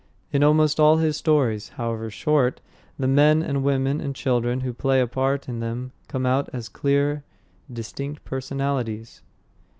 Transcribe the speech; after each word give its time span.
In 0.33 0.41
almost 0.41 0.79
all 0.79 0.97
his 0.97 1.15
stories, 1.15 1.69
however 1.77 2.09
short, 2.09 2.59
the 2.97 3.07
men 3.07 3.43
and 3.43 3.63
women 3.63 4.01
and 4.01 4.15
children 4.15 4.61
who 4.61 4.73
play 4.73 4.99
a 4.99 5.05
part 5.05 5.47
in 5.47 5.59
them 5.59 5.91
come 6.07 6.25
out 6.25 6.49
as 6.51 6.69
clear, 6.69 7.23
distinct 7.71 8.25
personalities. 8.25 9.21